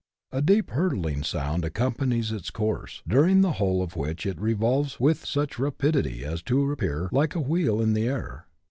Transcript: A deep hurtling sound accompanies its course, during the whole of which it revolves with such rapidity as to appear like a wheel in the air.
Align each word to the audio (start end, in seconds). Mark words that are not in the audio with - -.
A 0.31 0.41
deep 0.41 0.71
hurtling 0.71 1.21
sound 1.23 1.63
accompanies 1.63 2.31
its 2.31 2.49
course, 2.49 3.03
during 3.07 3.41
the 3.41 3.51
whole 3.61 3.83
of 3.83 3.95
which 3.95 4.25
it 4.25 4.41
revolves 4.41 4.99
with 4.99 5.23
such 5.23 5.59
rapidity 5.59 6.25
as 6.25 6.41
to 6.41 6.71
appear 6.71 7.07
like 7.11 7.35
a 7.35 7.39
wheel 7.39 7.79
in 7.79 7.93
the 7.93 8.07
air. 8.07 8.47